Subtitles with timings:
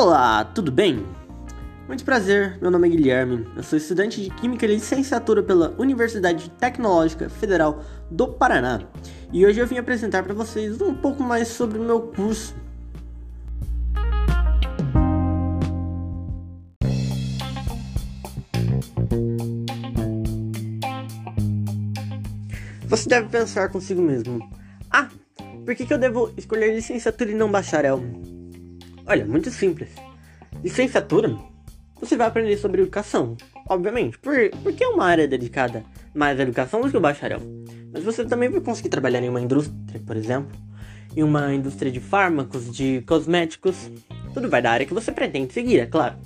[0.00, 1.04] Olá, tudo bem?
[1.88, 6.48] Muito prazer, meu nome é Guilherme, eu sou estudante de Química e Licenciatura pela Universidade
[6.50, 8.80] Tecnológica Federal do Paraná
[9.32, 12.54] e hoje eu vim apresentar para vocês um pouco mais sobre o meu curso.
[22.86, 24.48] Você deve pensar consigo mesmo:
[24.88, 25.08] Ah,
[25.64, 28.00] por que, que eu devo escolher licenciatura e não bacharel?
[29.08, 29.88] Olha, muito simples.
[30.62, 31.34] Licenciatura,
[31.98, 35.82] você vai aprender sobre educação, obviamente, por, porque é uma área dedicada
[36.14, 37.40] mais à educação do que o bacharel.
[37.90, 40.54] Mas você também vai conseguir trabalhar em uma indústria, por exemplo,
[41.16, 43.90] em uma indústria de fármacos, de cosméticos.
[44.34, 46.16] Tudo vai da área que você pretende seguir, é claro.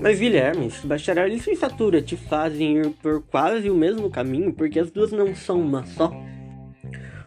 [0.00, 4.90] Mas Guilherme, bacharel e licenciatura te fazem ir por quase o mesmo caminho, porque as
[4.90, 6.10] duas não são uma só.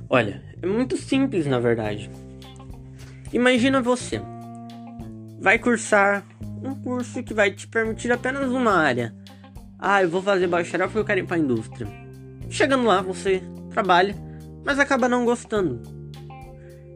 [0.10, 2.10] Olha, é muito simples na verdade.
[3.34, 4.22] Imagina você
[5.40, 6.26] vai cursar
[6.64, 9.14] um curso que vai te permitir apenas uma área.
[9.78, 11.88] Ah, eu vou fazer bacharel porque eu quero ir para a indústria.
[12.50, 14.16] Chegando lá, você trabalha,
[14.66, 15.82] mas acaba não gostando.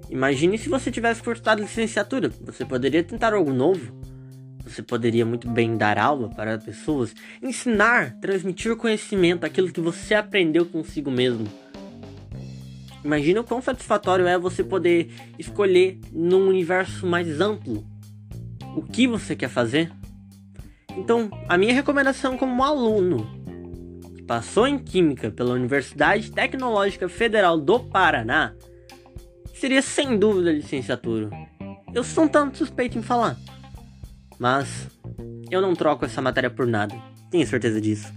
[0.10, 2.30] Imagine se você tivesse cursado licenciatura.
[2.42, 4.02] Você poderia tentar algo novo.
[4.66, 10.66] Você poderia muito bem dar aula para pessoas, ensinar, transmitir conhecimento, aquilo que você aprendeu
[10.66, 11.48] consigo mesmo.
[13.04, 17.84] Imagina o quão satisfatório é você poder escolher num universo mais amplo
[18.76, 19.92] o que você quer fazer.
[20.98, 23.28] Então, a minha recomendação como aluno
[24.16, 28.54] que passou em Química pela Universidade Tecnológica Federal do Paraná
[29.54, 31.30] seria sem dúvida a licenciatura.
[31.94, 33.38] Eu sou um tanto suspeito em falar,
[34.40, 34.88] mas
[35.50, 36.96] eu não troco essa matéria por nada,
[37.30, 38.12] tenho certeza disso.